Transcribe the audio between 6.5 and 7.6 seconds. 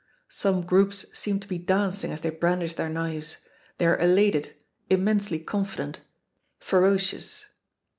ferocious.